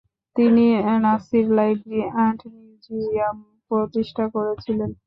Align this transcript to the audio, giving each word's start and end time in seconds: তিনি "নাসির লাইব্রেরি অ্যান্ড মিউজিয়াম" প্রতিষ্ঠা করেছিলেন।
তিনি 0.35 0.65
"নাসির 1.03 1.45
লাইব্রেরি 1.57 2.01
অ্যান্ড 2.07 2.39
মিউজিয়াম" 2.53 3.37
প্রতিষ্ঠা 3.69 4.25
করেছিলেন। 4.35 4.91